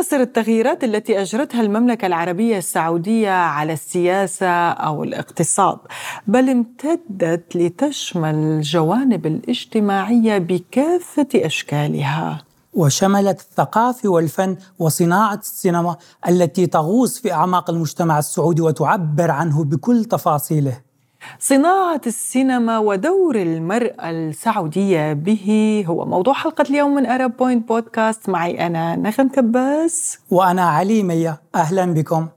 [0.00, 5.78] تقتصر التغييرات التي أجرتها المملكة العربية السعودية على السياسة أو الاقتصاد
[6.26, 12.42] بل امتدت لتشمل الجوانب الاجتماعية بكافة أشكالها.
[12.74, 15.96] وشملت الثقافه والفن وصناعة السينما
[16.28, 20.89] التي تغوص في أعماق المجتمع السعودي وتعبر عنه بكل تفاصيله.
[21.38, 28.66] صناعة السينما ودور المرأة السعودية به هو موضوع حلقة اليوم من أرب بوينت بودكاست معي
[28.66, 30.18] أنا نغم كباس.
[30.30, 31.42] وأنا علي مية.
[31.54, 32.28] أهلا بكم.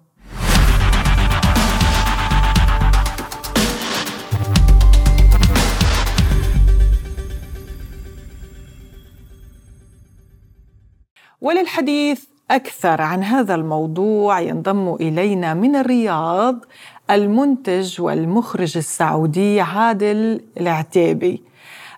[11.41, 16.65] وللحديث أكثر عن هذا الموضوع ينضم إلينا من الرياض
[17.13, 21.43] المنتج والمخرج السعودي عادل العتيبي.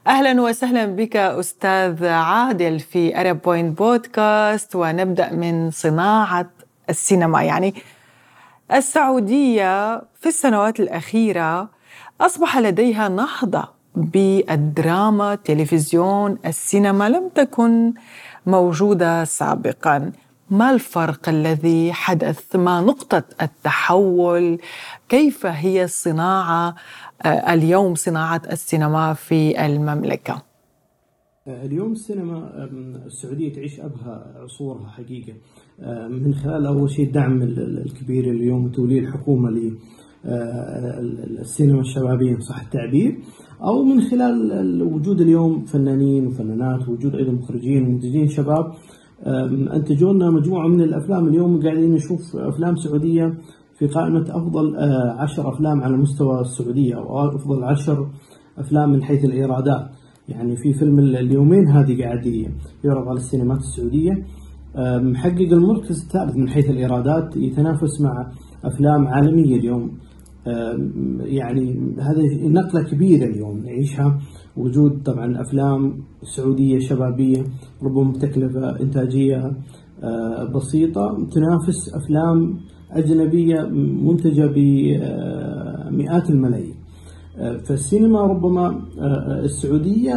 [0.07, 6.49] أهلا وسهلا بك أستاذ عادل في ارب بوينت بودكاست ونبدأ من صناعة
[6.89, 7.43] السينما.
[7.43, 7.73] يعني
[8.73, 11.69] السعودية في السنوات الأخيرة
[12.21, 17.93] أصبح لديها نهضة بالدراما التلفزيون السينما لم تكن
[18.45, 20.11] موجودة سابقا.
[20.49, 24.57] ما الفرق الذي حدث؟ ما نقطة التحول؟
[25.09, 26.75] كيف هي الصناعه
[27.25, 30.41] آه، اليوم صناعة السينما في المملكة؟
[31.47, 32.69] اليوم السينما
[33.05, 35.33] السعودية تعيش أبهى عصورها حقيقة.
[36.07, 39.49] من خلال أول شيء الدعم الكبير اليوم توليه الحكومة
[40.29, 43.19] للسينما الشبابية صح التعبير.
[43.61, 48.73] أو من خلال وجود اليوم فنانين وفنانات وجود أيضا مخرجين ومنتجين شباب
[49.73, 51.27] انتجوا لنا مجموعة من الأفلام.
[51.27, 53.33] اليوم قاعدين نشوف أفلام سعودية
[53.79, 58.07] في قائمة أفضل آه، عشر أفلام على مستوى السعودية أو أفضل عشر
[58.57, 59.89] أفلام من حيث الايرادات
[60.29, 62.25] يعني في فيلم اليومين هذه قاعد
[62.83, 64.25] يعرض على السينمات السعودية.
[64.99, 68.31] محقق المركز الثالث من حيث الايرادات يتنافس مع
[68.65, 69.97] أفلام عالمية اليوم.
[71.19, 74.19] يعني هذه نقلة كبيرة اليوم نعيشها.
[74.57, 75.93] وجود طبعا أفلام
[76.23, 77.43] سعودية شبابية
[77.83, 79.51] ربما بتكلفة إنتاجية
[80.03, 82.57] آه، بسيطة تنافس أفلام
[82.91, 83.61] أجنبية
[84.03, 86.75] منتجة بمئات الملايين.
[87.37, 88.67] آه، فالسينما ربما
[88.99, 90.13] آه، السعودية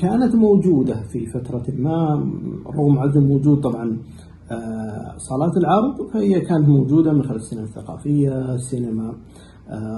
[0.00, 2.14] كانت موجودة في فترة ما
[2.66, 3.98] رغم عدم وجود طبعا
[5.16, 9.14] صالات العرض فهي كانت موجودة من خلال السينما الثقافية السينما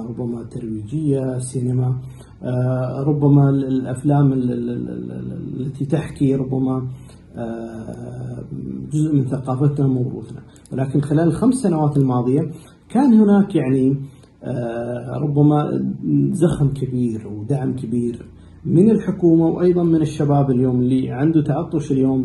[0.08, 2.00] ربما الترويجيه السينما
[2.42, 6.88] آه، ربما الأفلام التي تحكي ربما
[7.36, 8.44] آه،
[8.92, 12.40] جزء من ثقافتنا وموروثنا ولكن خلال الخمس سنوات الماضية
[12.88, 14.00] كان هناك يعني
[14.44, 15.84] آه، ربما
[16.32, 18.28] زخم كبير ودعم كبير
[18.64, 22.24] من الحكومة وأيضا من الشباب اليوم اللي عنده تعطش اليوم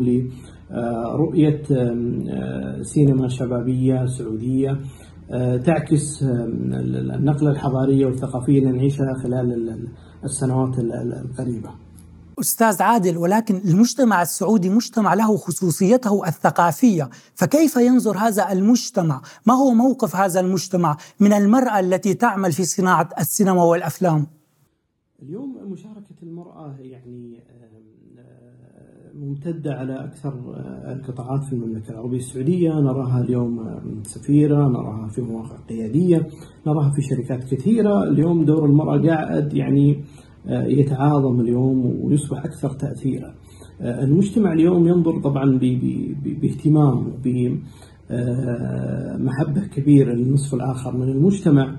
[0.70, 1.62] لرؤيه
[2.82, 4.80] سينما شبابية سعودية.
[5.66, 9.88] تعكس النقله الحضاريه والثقافيه اللي نعيشها خلال
[10.24, 11.70] السنوات القريبة.
[12.40, 19.70] أستاذ عادل ولكن المجتمع السعودي مجتمع له خصوصيته الثقافية، فكيف ينظر هذا المجتمع؟ ما هو
[19.70, 24.26] موقف هذا المجتمع من المرأة التي تعمل في صناعة السينما والأفلام؟
[25.22, 27.42] اليوم مشاركة المرأة يعني
[29.20, 30.34] ممتدة على أكثر
[30.92, 32.70] القطاعات في المملكة العربية السعودية.
[32.70, 36.28] نراها اليوم سفيرة نراها في مواقع قيادية
[36.66, 38.02] نراها في شركات كثيرة.
[38.02, 40.04] اليوم دور المرأة قاعد يعني
[40.46, 43.34] آه، يتعاظم اليوم ويصبح أكثر تأثيرا.
[43.80, 45.58] آه، المجتمع اليوم ينظر طبعا
[46.42, 47.60] باهتمام وبمحبة
[49.62, 51.76] آه، كبيرة للنصف الآخر من المجتمع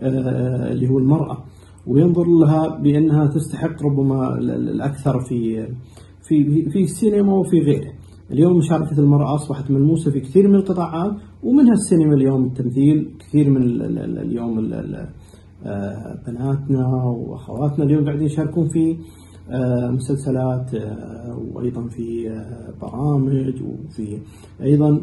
[0.00, 1.44] اللي هو المرأة.
[1.86, 5.66] وينظر لها بأنها تستحق ربما الأكثر في
[6.28, 7.92] في في السينما وفي غيره.
[8.30, 11.12] اليوم مشاركة المرأة أصبحت ملموسة في كثير من القطاعات
[11.42, 13.10] ومنها السينما اليوم التمثيل.
[13.18, 13.62] كثير من
[14.18, 14.58] اليوم
[15.66, 18.96] آه، بناتنا وأخواتنا اليوم قاعدين يشاركون في
[19.50, 22.28] آه، مسلسلات آه، وأيضا في
[22.82, 24.18] برامج وفي
[24.62, 25.00] أيضا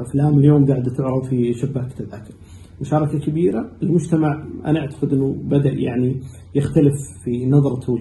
[0.00, 2.34] أفلام اليوم قاعدة تعرض في شباك تذاكر
[2.80, 3.70] مشاركة كبيرة.
[3.82, 6.20] المجتمع أنا أعتقد أنه بدأ يعني
[6.54, 6.94] يختلف
[7.24, 7.96] في نظرته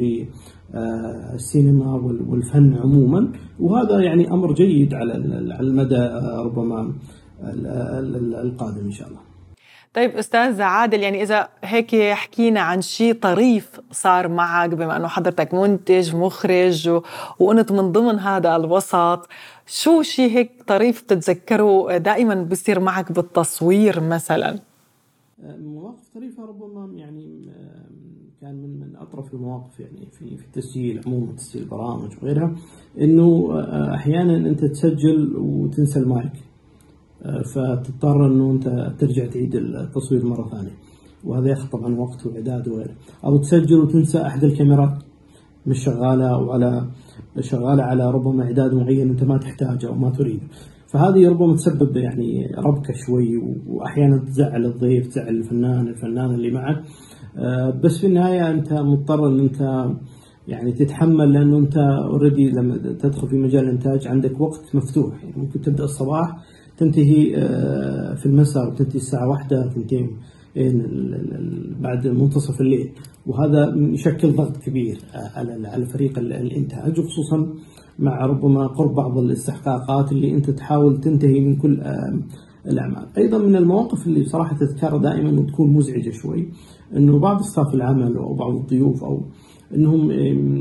[1.33, 1.93] السينما
[2.27, 5.15] والفن عموما وهذا يعني أمر جيد على
[5.59, 6.93] المدى آه، ربما
[8.43, 9.19] القادم إن شاء الله.
[9.93, 15.53] طيب أستاذ عادل يعني إذا هيك حكينا عن شيء طريف صار معك بما أنه حضرتك
[15.53, 17.01] منتج مخرج و...
[17.39, 19.27] وانت من ضمن هذا الوسط
[19.67, 24.59] شو شيء هيك طريف بتتذكره دائما بصير معك بالتصوير مثلا
[25.43, 27.48] مواقف طريفة ربما يعني
[28.41, 32.55] كان من من أطرف المواقف يعني في في التسجيل عموما تسجيل البرامج وغيرها
[33.01, 36.31] إنه آه، أحيانا أنت تسجل وتنسى المايك
[37.23, 40.71] آه، فتضطر إنه أنت ترجع تعيد التصوير مرة ثانية.
[41.23, 42.95] وهذا ياخذ طبعا وقت وإعداد وغيره.
[43.25, 45.03] أو تسجل وتنسى أحد الكاميرات
[45.67, 46.87] مش شغالة أو على
[47.39, 50.47] شغالة على ربما إعداد معين أنت ما تحتاجه أو ما تريده.
[50.87, 53.37] فهذه ربما تسبب يعني ربكة شوي
[53.67, 56.83] واحيانا تزعل الضيف تزعل الفنان الفنان اللي معك.
[57.83, 59.85] بس في النهاية أنت مضطر إن أنت
[60.47, 65.23] يعني تتحمل لأنه أنت اوريدي لما تدخل في مجال الإنتاج عندك وقت مفتوح.
[65.23, 66.37] يعني ممكن تبدأ الصباح
[66.77, 70.17] تنتهي آه، في المساء وتنتهي الساعة واحدة ثنتين
[71.79, 72.91] بعد منتصف الليل.
[73.27, 74.97] وهذا يشكل ضغط كبير
[75.35, 77.53] على على فريق الإنتاج وخصوصا
[77.99, 81.81] مع ربما قرب بعض الاستحقاقات اللي أنت تحاول تنتهي من كل
[82.65, 83.07] الأعمال.
[83.17, 86.49] أيضا من المواقف اللي بصراحة تذكرها دائما وتكون مزعجة شوي
[86.95, 89.25] إنه بعض استاف العمل أو بعض الضيوف أو
[89.73, 90.11] إنهم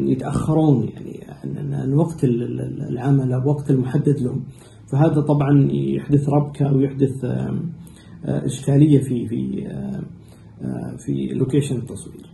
[0.09, 1.27] يتأخرون يعني
[1.75, 4.45] عن وقت العمل أو وقت المحدد لهم.
[4.87, 7.25] فهذا طبعا يحدث ربكة ويحدث
[8.25, 9.69] إشكالية في في
[10.99, 12.31] في location التصوير.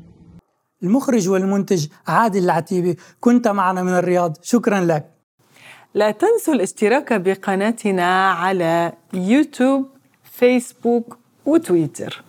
[0.83, 4.37] المخرج والمنتج عادل العتيبي كنت معنا من الرياض.
[4.43, 5.11] شكرا لك.
[5.95, 9.87] لا تنسوا الاشتراك بقناتنا على يوتيوب
[10.23, 12.25] فيسبوك وتويتر.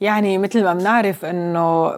[0.00, 1.96] يعني مثل ما بنعرف إنه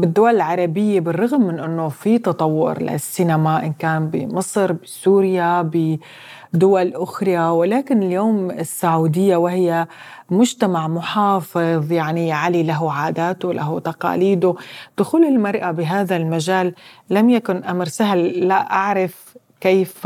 [0.00, 8.02] بالدول العربية بالرغم من إنه في تطور للسينما إن كان بمصر بسوريا بدول أخرى ولكن
[8.02, 9.86] اليوم السعودية وهي
[10.30, 14.54] مجتمع محافظ يعني علي له عاداته له تقاليده.
[14.98, 16.74] دخول المرأة بهذا المجال
[17.10, 18.48] لم يكن أمر سهل.
[18.48, 20.04] لا أعرف كيف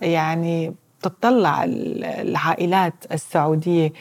[0.00, 3.92] يعني تطلع العائلات السعودية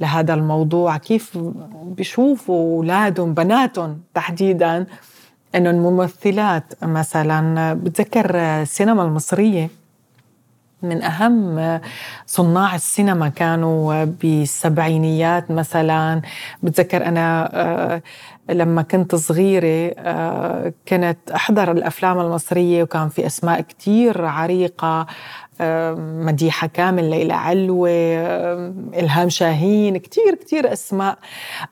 [0.00, 0.96] لهذا الموضوع.
[0.96, 1.38] كيف
[1.82, 4.86] بيشوفوا أولادهم بناتهم تحديدا
[5.54, 9.70] إنه الممثلات مثلا بتذكر السينما المصرية؟
[10.82, 11.80] من أهم
[12.26, 16.22] صناع السينما كانوا بالسبعينيات مثلا.
[16.62, 18.02] بتذكر أنا آه،
[18.50, 25.06] لما كنت صغيرة آه، كنت أحضر الأفلام المصرية وكان في أسماء كتير عريقة.
[25.98, 27.90] مديحة كامل ليلى علوة
[28.94, 31.18] إلهام شاهين كتير كتير أسماء.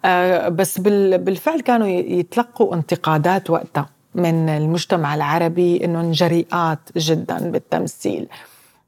[0.04, 8.28] آه، بس بالفعل كانوا يتلقوا انتقادات وقتها من المجتمع العربي إنهم جريئات جدا بالتمثيل.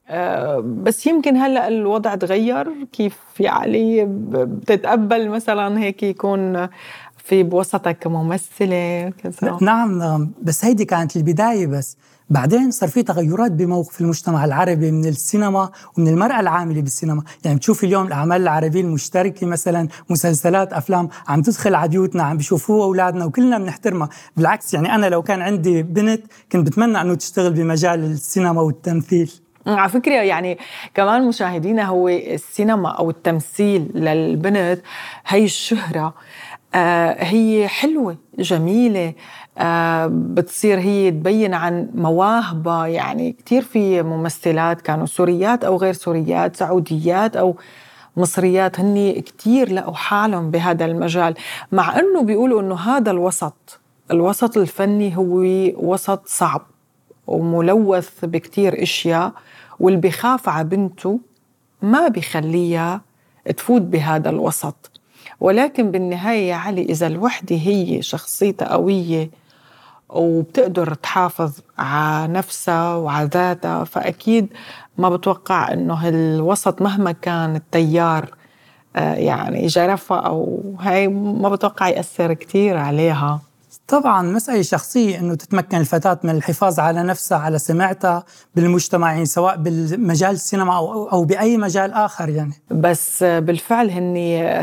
[0.08, 6.68] آه، بس يمكن هلأ الوضع تغير كيف يعني بتتقبل مثلا هيك يكون
[7.16, 9.58] في بوسطك ممثلة كذا.
[9.60, 11.96] نعم نعم بس هيدي كانت البداية بس.
[12.30, 17.22] بعدين صار في تغيرات بموقف المجتمع العربي من السينما ومن المرأة العاملة بالسينما.
[17.44, 22.84] يعني بتشوف اليوم الأعمال العربية المشتركة مثلا مسلسلات أفلام عم تدخل على بيوتنا عم بيشوفوها
[22.84, 24.08] أولادنا وكلنا بنحترمها.
[24.36, 26.22] بالعكس يعني أنا لو كان عندي بنت
[26.52, 29.32] كنت بتمنى أنه تشتغل بمجال السينما والتمثيل.
[29.66, 30.58] على فكرة يعني
[30.94, 34.80] كمان مشاهدينا هو السينما أو التمثيل للبنت
[35.26, 36.14] هي الشهرة.
[37.18, 39.12] هي حلوة جميلة
[39.58, 46.56] آه، بتصير هي تبين عن مواهبها يعني كثير في ممثلات كانوا سوريات أو غير سوريات
[46.56, 47.56] سعوديات أو
[48.16, 51.34] مصريات هن كثير لقوا حالهم بهذا المجال.
[51.72, 55.40] مع أنه بيقولوا أنه هذا الوسط الوسط الفني هو
[55.92, 56.62] وسط صعب
[57.26, 59.32] وملوث بكتير أشياء
[59.80, 61.20] واللي بخاف على بنته
[61.82, 63.00] ما بخليها
[63.56, 64.93] تفوت بهذا الوسط.
[65.40, 69.30] ولكن بالنهاية يا علي إذا الوحدة هي شخصيتها قوية
[70.08, 74.48] وبتقدر تحافظ على نفسها وعلى ذاتها فأكيد
[74.98, 78.34] ما بتوقع إنه الوسط مهما كان التيار
[78.96, 83.40] آه، يعني جرفها أو هاي ما بتوقع يأثر كتير عليها.
[83.88, 88.24] طبعا مسألة شخصية أنه تتمكن الفتاة من الحفاظ على نفسها على سمعتها
[88.54, 92.54] بالمجتمع يعني سواء بالمجال السينما أو, أو بأي مجال آخر يعني.
[92.70, 94.16] بس بالفعل هن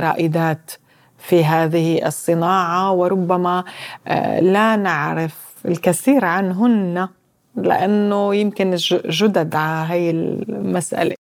[0.03, 0.71] رائدات
[1.17, 3.63] في هذه الصناعة وربما
[4.07, 5.35] آه، لا نعرف
[5.65, 7.07] الكثير عنهن
[7.55, 8.75] لأنه يمكن
[9.05, 11.15] جدد على هي المسألة.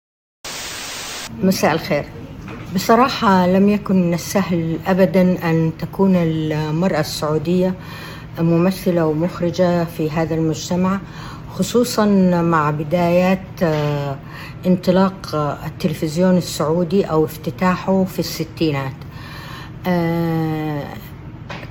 [1.42, 2.19] مساء الخير.
[2.74, 7.74] بصراحة لم يكن من السهل ابدا أن تكون المرأة السعودية
[8.38, 11.00] ممثلة ومخرجة في هذا المجتمع
[11.54, 12.06] خصوصا
[12.42, 14.16] مع بدايات آه،
[14.66, 15.34] انطلاق
[15.66, 18.96] التلفزيون السعودي أو افتتاحه في الستينات.
[19.86, 20.82] آه،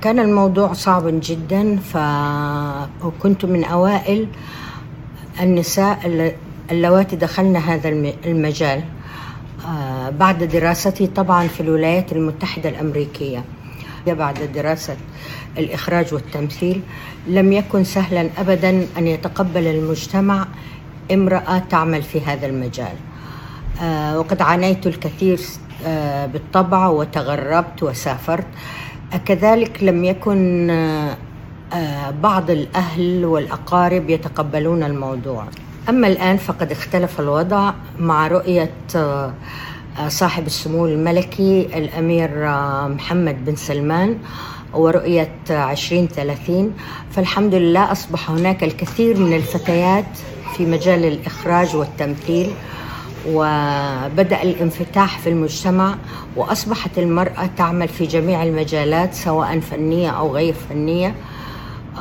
[0.02, 4.28] كان الموضوع صعبا جدا فكنت من أوائل
[5.40, 5.98] النساء
[6.70, 7.88] اللواتي دخلن هذا
[8.26, 8.82] المجال.
[10.18, 13.44] بعد دراستي طبعا في الولايات المتحدة الأمريكية.
[14.06, 14.96] بعد دراسة
[15.58, 16.82] الإخراج والتمثيل
[17.28, 20.46] لم يكن سهلا أبدا أن يتقبل المجتمع
[21.12, 22.94] امرأة تعمل في هذا المجال.
[23.82, 25.40] آه، وقد عانيت الكثير
[25.86, 28.46] آه، بالطبع وتغربت وسافرت.
[29.26, 30.66] كذلك لم يكن
[32.22, 35.44] بعض الأهل والأقارب يتقبلون الموضوع.
[35.88, 39.32] أما الآن فقد اختلف الوضع مع رؤية آه،
[40.08, 44.18] صاحب السمو الملكي الأمير آه، محمد بن سلمان
[44.74, 46.72] ورؤية 2030
[47.10, 50.18] فالحمد لله أصبح هناك الكثير من الفتيات
[50.56, 52.50] في مجال الإخراج والتمثيل
[53.28, 55.94] وبدأ الانفتاح في المجتمع
[56.36, 61.14] وأصبحت المرأة تعمل في جميع المجالات سواء فنية أو غير فنية.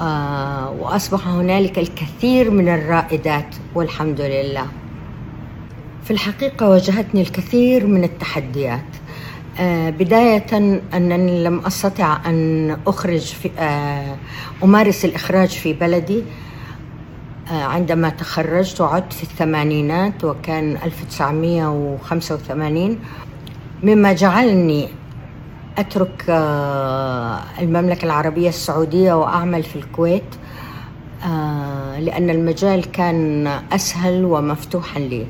[0.01, 4.65] آه، وأصبح هنالك الكثير من الرائدات والحمد لله.
[6.09, 8.85] في الحقيقة واجهتني الكثير من التحديات.
[9.59, 10.45] آه، بداية
[10.93, 14.15] أنني لم أستطع أن أخرج في آه،
[14.63, 16.23] أمارس الإخراج في بلدي.
[17.51, 22.99] عندما تخرجت وعدت في الثمانينات وكان 1985
[23.83, 24.87] مما جعلني
[25.77, 30.35] أترك آه، المملكة العربية السعودية وأعمل في الكويت
[31.25, 35.27] آه، لأن المجال كان أسهل ومفتوحا لي.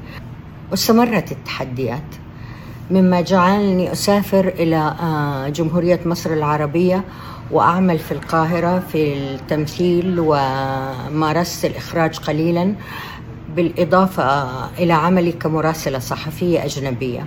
[0.71, 2.15] واستمرت التحديات
[2.91, 7.03] مما جعلني أسافر إلى آه، جمهورية مصر العربية
[7.51, 12.75] وأعمل في القاهرة في التمثيل ومارست الإخراج قليلا
[13.55, 17.25] بالإضافة إلى عملي كمراسلة صحفية أجنبية.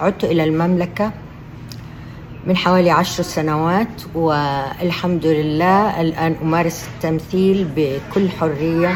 [0.00, 1.12] عدت إلى المملكة
[2.46, 8.94] من حوالي عشر سنوات والحمد لله الآن أمارس التمثيل بكل حرية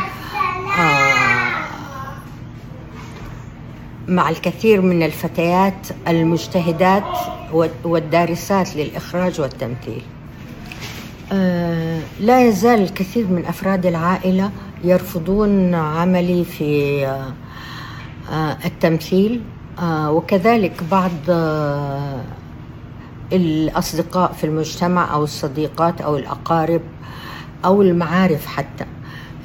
[4.10, 7.18] مع الكثير من الفتيات المجتهدات
[7.84, 10.02] والدارسات للإخراج والتمثيل.
[11.32, 14.50] آه، لا يزال الكثير من أفراد العائلة
[14.84, 17.06] يرفضون عملي في
[18.32, 19.40] آه، التمثيل.
[19.82, 21.10] وكذلك بعض
[23.32, 26.80] الأصدقاء في المجتمع أو الصديقات أو الأقارب
[27.64, 28.86] أو المعارف حتى.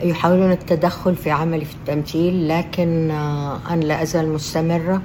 [0.01, 5.01] يحاولون التدخل في عملي في التمثيل لكن آه، أنا لا أزال مستمرة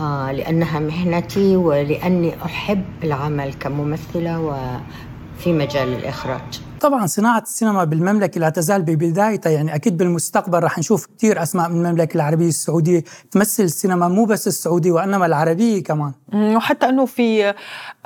[0.00, 6.60] آه، لأنها مهنتي ولأني أحب العمل كممثلة وفي مجال الإخراج.
[6.80, 11.86] طبعا صناعة السينما بالمملكة لا تزال ببدايتها يعني أكيد بالمستقبل رح نشوف كثير أسماء من
[11.86, 16.12] المملكة العربية السعودية تمثل السينما مو بس السعودية وإنما العربية كمان.
[16.34, 17.54] وحتى أنه في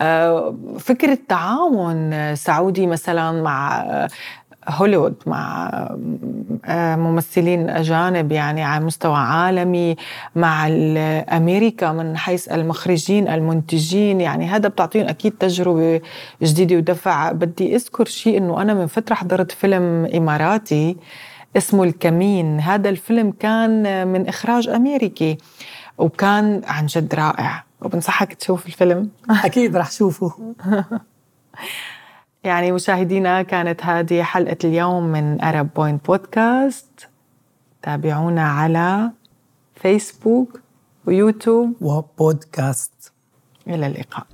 [0.00, 3.84] آه، فكرة تعاون سعودي مثلا مع
[4.68, 5.68] هوليوود مع
[6.64, 9.96] آه، ممثلين أجانب يعني على مستوى عالمي
[10.36, 10.66] مع
[11.36, 14.20] أمريكا من حيث المخرجين المنتجين.
[14.20, 16.00] يعني هذا بتعطيهم أكيد تجربة
[16.42, 17.32] جديدة ودفع.
[17.32, 20.96] بدي أذكر شيء أنه أنا من فترة حضرت فيلم إماراتي
[21.56, 22.60] اسمه الكمين.
[22.60, 25.38] هذا الفيلم كان من إخراج أمريكي
[25.98, 27.64] وكان عن جد رائع.
[27.82, 29.10] وبنصحك تشوف الفيلم.
[29.44, 30.32] أكيد رح شوفه.
[32.48, 37.08] يعني مشاهدينا كانت هذه حلقة اليوم من أرب بوينت بودكاست
[37.82, 39.10] تابعونا على
[39.74, 40.60] فيسبوك
[41.06, 43.12] ويوتيوب وبودكاست
[43.66, 44.26] إلى اللقاء.